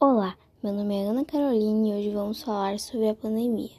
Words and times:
Olá, 0.00 0.36
meu 0.62 0.72
nome 0.72 0.96
é 0.96 1.06
Ana 1.06 1.24
Carolina 1.24 1.88
e 1.88 1.92
hoje 1.92 2.10
vamos 2.10 2.42
falar 2.42 2.78
sobre 2.80 3.08
a 3.08 3.14
pandemia. 3.14 3.70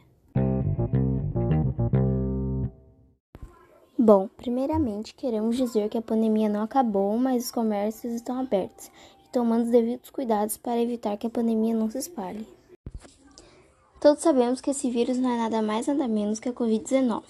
Bom, 3.99 4.29
primeiramente 4.37 5.13
queremos 5.13 5.57
dizer 5.57 5.89
que 5.89 5.97
a 5.97 6.01
pandemia 6.01 6.47
não 6.47 6.61
acabou, 6.63 7.17
mas 7.17 7.45
os 7.45 7.51
comércios 7.51 8.13
estão 8.13 8.39
abertos 8.39 8.89
e 9.25 9.29
tomando 9.31 9.65
os 9.65 9.71
devidos 9.71 10.09
cuidados 10.09 10.57
para 10.57 10.81
evitar 10.81 11.17
que 11.17 11.27
a 11.27 11.29
pandemia 11.29 11.75
não 11.75 11.91
se 11.91 11.97
espalhe. 11.97 12.47
Todos 13.99 14.23
sabemos 14.23 14.61
que 14.61 14.71
esse 14.71 14.89
vírus 14.89 15.17
não 15.17 15.29
é 15.29 15.37
nada 15.37 15.61
mais 15.61 15.87
nada 15.87 16.07
menos 16.07 16.39
que 16.39 16.49
a 16.49 16.53
Covid-19. 16.53 17.23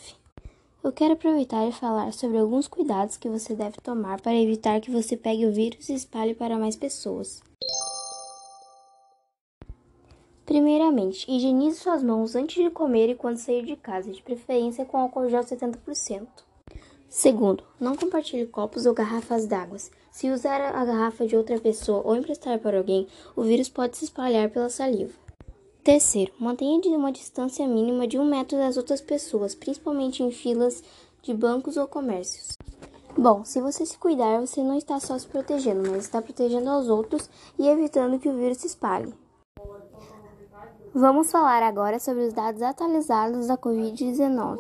Eu 0.83 0.91
quero 0.91 1.15
aproveitar 1.15 1.67
e 1.67 1.71
falar 1.71 2.13
sobre 2.13 2.37
alguns 2.37 2.67
cuidados 2.67 3.17
que 3.17 3.27
você 3.27 3.55
deve 3.55 3.77
tomar 3.81 4.21
para 4.21 4.35
evitar 4.35 4.79
que 4.79 4.91
você 4.91 5.17
pegue 5.17 5.47
o 5.47 5.51
vírus 5.51 5.89
e 5.89 5.95
espalhe 5.95 6.35
para 6.35 6.59
mais 6.59 6.75
pessoas. 6.75 7.41
Primeiramente, 10.55 11.29
higienize 11.29 11.81
suas 11.81 12.01
mãos 12.01 12.33
antes 12.33 12.63
de 12.63 12.69
comer 12.69 13.09
e 13.09 13.15
quando 13.15 13.35
sair 13.35 13.65
de 13.65 13.75
casa, 13.75 14.09
de 14.09 14.21
preferência 14.21 14.85
com 14.85 14.97
álcool 14.97 15.27
gel 15.27 15.43
70%. 15.43 16.25
Segundo, 17.09 17.61
não 17.77 17.93
compartilhe 17.97 18.45
copos 18.47 18.85
ou 18.85 18.93
garrafas 18.93 19.45
d'água. 19.45 19.77
Se 20.09 20.31
usar 20.31 20.61
a 20.61 20.85
garrafa 20.85 21.27
de 21.27 21.35
outra 21.35 21.59
pessoa 21.59 22.01
ou 22.05 22.15
emprestar 22.15 22.57
para 22.59 22.77
alguém, 22.77 23.05
o 23.35 23.41
vírus 23.41 23.67
pode 23.67 23.97
se 23.97 24.05
espalhar 24.05 24.49
pela 24.49 24.69
saliva. 24.69 25.11
Terceiro, 25.83 26.31
mantenha 26.39 26.79
uma 26.97 27.11
distância 27.11 27.67
mínima 27.67 28.07
de 28.07 28.17
um 28.17 28.23
metro 28.23 28.57
das 28.57 28.77
outras 28.77 29.01
pessoas, 29.01 29.53
principalmente 29.53 30.23
em 30.23 30.31
filas 30.31 30.81
de 31.21 31.33
bancos 31.33 31.75
ou 31.75 31.85
comércios. 31.85 32.57
Bom, 33.17 33.43
se 33.43 33.59
você 33.59 33.85
se 33.85 33.97
cuidar, 33.97 34.39
você 34.39 34.63
não 34.63 34.77
está 34.77 35.01
só 35.01 35.19
se 35.19 35.27
protegendo, 35.27 35.91
mas 35.91 36.05
está 36.05 36.21
protegendo 36.21 36.69
aos 36.69 36.87
outros 36.87 37.29
e 37.59 37.67
evitando 37.67 38.17
que 38.17 38.29
o 38.29 38.37
vírus 38.37 38.59
se 38.59 38.67
espalhe. 38.67 39.13
Vamos 40.93 41.31
falar 41.31 41.61
agora 41.61 41.99
sobre 41.99 42.25
os 42.25 42.33
dados 42.33 42.61
atualizados 42.61 43.47
da 43.47 43.57
Covid-19. 43.57 44.59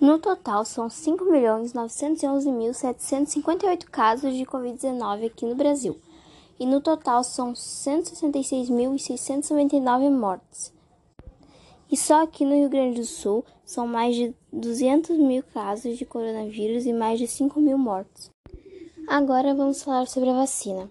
No 0.00 0.18
total, 0.18 0.64
são 0.64 0.88
5.911.758 0.88 3.84
casos 3.84 4.34
de 4.34 4.44
Covid-19 4.44 5.26
aqui 5.26 5.46
no 5.46 5.54
Brasil. 5.54 5.96
E 6.58 6.66
no 6.66 6.80
total 6.80 7.22
são 7.22 7.52
166.699 7.52 10.10
mortes. 10.10 10.72
E 11.88 11.96
só 11.96 12.24
aqui 12.24 12.44
no 12.44 12.56
Rio 12.56 12.68
Grande 12.68 13.00
do 13.00 13.06
Sul 13.06 13.44
são 13.64 13.86
mais 13.86 14.16
de 14.16 14.34
200 14.52 15.16
mil 15.18 15.44
casos 15.54 15.96
de 15.96 16.04
coronavírus 16.04 16.84
e 16.84 16.92
mais 16.92 17.20
de 17.20 17.28
5 17.28 17.60
mil 17.60 17.78
mortos. 17.78 18.28
Agora 19.06 19.54
vamos 19.54 19.82
falar 19.82 20.06
sobre 20.06 20.30
a 20.30 20.34
vacina. 20.34 20.88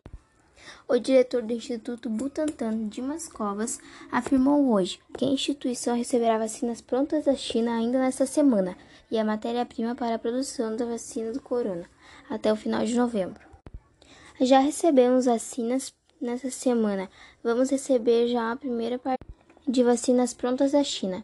O 0.88 1.00
diretor 1.00 1.42
do 1.42 1.54
Instituto 1.54 2.10
Butantan, 2.10 2.88
Dimas 2.88 3.28
Covas, 3.28 3.80
afirmou 4.12 4.72
hoje 4.72 5.00
que 5.18 5.24
a 5.24 5.30
instituição 5.30 5.96
receberá 5.96 6.38
vacinas 6.38 6.82
prontas 6.82 7.26
da 7.26 7.36
China 7.36 7.76
ainda 7.76 8.00
nesta 8.00 8.26
semana 8.26 8.76
e 9.10 9.18
a 9.18 9.24
matéria-prima 9.24 9.96
para 9.96 10.16
a 10.16 10.20
produção 10.20 10.76
da 10.76 10.86
vacina 10.86 11.32
do 11.32 11.42
corona 11.42 11.86
até 12.30 12.52
o 12.52 12.56
final 12.56 12.86
de 12.86 12.96
novembro. 12.96 13.40
Já 14.40 14.60
recebemos 14.60 15.26
vacinas 15.26 15.94
nesta 16.20 16.52
semana. 16.52 17.10
Vamos 17.44 17.70
receber 17.70 18.28
já 18.28 18.52
a 18.52 18.58
primeira 18.58 19.00
parte 19.00 19.26
de 19.68 19.84
vacinas 19.84 20.34
prontas 20.34 20.74
da 20.74 20.84
China. 20.84 21.24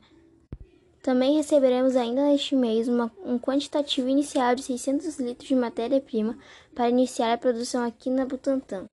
Também 1.08 1.38
receberemos 1.38 1.96
ainda 1.96 2.22
neste 2.24 2.54
mês 2.54 2.90
uma, 2.90 3.10
um 3.24 3.40
quantitativo 3.40 4.10
inicial 4.10 4.54
de 4.54 4.62
600 4.62 5.18
litros 5.20 5.48
de 5.48 5.56
matéria-prima 5.56 6.38
para 6.76 6.90
iniciar 6.90 7.32
a 7.32 7.38
produção 7.38 7.82
aqui 7.82 8.10
na 8.10 8.26
Butantan. 8.26 8.90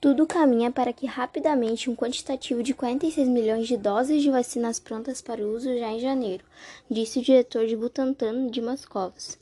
Tudo 0.00 0.24
caminha 0.24 0.70
para 0.70 0.92
que 0.92 1.04
rapidamente 1.04 1.90
um 1.90 1.96
quantitativo 1.96 2.62
de 2.62 2.72
46 2.72 3.26
milhões 3.26 3.66
de 3.66 3.76
doses 3.76 4.22
de 4.22 4.30
vacinas 4.30 4.78
prontas 4.78 5.20
para 5.20 5.44
uso 5.44 5.76
já 5.76 5.90
em 5.90 5.98
janeiro, 5.98 6.44
disse 6.88 7.18
o 7.18 7.22
diretor 7.22 7.66
de 7.66 7.74
Butantan, 7.74 8.46
Dimas 8.46 8.84
Covas. 8.84 9.36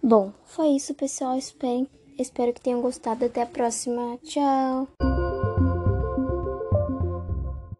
Bom, 0.00 0.32
foi 0.44 0.68
isso, 0.68 0.94
pessoal. 0.94 1.36
Espero, 1.36 1.88
espero 2.16 2.52
que 2.52 2.60
tenham 2.60 2.80
gostado. 2.80 3.24
Até 3.24 3.42
a 3.42 3.46
próxima. 3.46 4.20
Tchau! 4.22 4.86